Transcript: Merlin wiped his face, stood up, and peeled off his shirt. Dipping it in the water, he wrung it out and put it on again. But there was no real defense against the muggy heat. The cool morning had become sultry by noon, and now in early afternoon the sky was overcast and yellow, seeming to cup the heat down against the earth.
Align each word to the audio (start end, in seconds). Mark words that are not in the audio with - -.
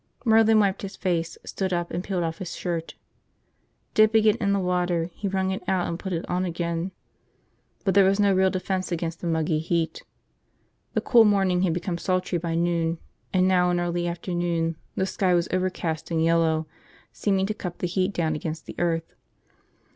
Merlin 0.25 0.59
wiped 0.59 0.81
his 0.81 0.95
face, 0.95 1.37
stood 1.45 1.71
up, 1.71 1.91
and 1.91 2.03
peeled 2.03 2.23
off 2.23 2.39
his 2.39 2.55
shirt. 2.55 2.95
Dipping 3.93 4.25
it 4.25 4.35
in 4.37 4.51
the 4.51 4.59
water, 4.59 5.11
he 5.13 5.27
wrung 5.27 5.51
it 5.51 5.61
out 5.67 5.87
and 5.87 5.99
put 5.99 6.11
it 6.11 6.27
on 6.27 6.43
again. 6.43 6.91
But 7.85 7.93
there 7.93 8.03
was 8.05 8.19
no 8.19 8.33
real 8.33 8.49
defense 8.49 8.91
against 8.91 9.21
the 9.21 9.27
muggy 9.27 9.59
heat. 9.59 10.01
The 10.95 11.01
cool 11.01 11.23
morning 11.23 11.61
had 11.61 11.73
become 11.73 11.99
sultry 11.99 12.39
by 12.39 12.55
noon, 12.55 12.97
and 13.31 13.47
now 13.47 13.69
in 13.69 13.79
early 13.79 14.07
afternoon 14.07 14.75
the 14.95 15.05
sky 15.05 15.35
was 15.35 15.47
overcast 15.53 16.09
and 16.09 16.23
yellow, 16.23 16.65
seeming 17.11 17.45
to 17.45 17.53
cup 17.53 17.77
the 17.77 17.85
heat 17.85 18.11
down 18.11 18.33
against 18.33 18.65
the 18.65 18.73
earth. 18.79 19.13